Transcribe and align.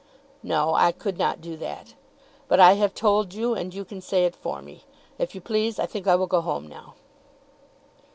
"No; 0.41 0.73
I 0.73 0.91
could 0.91 1.19
not 1.19 1.41
do 1.41 1.55
that. 1.57 1.93
But 2.47 2.59
I 2.59 2.73
have 2.73 2.95
told 2.95 3.35
you, 3.35 3.53
and 3.53 3.71
you 3.71 3.85
can 3.85 4.01
say 4.01 4.25
it 4.25 4.35
for 4.35 4.59
me. 4.59 4.83
If 5.19 5.35
you 5.35 5.41
please, 5.41 5.77
I 5.77 5.85
think 5.85 6.07
I 6.07 6.15
will 6.15 6.25
go 6.25 6.41
home 6.41 6.65
now." 6.65 6.95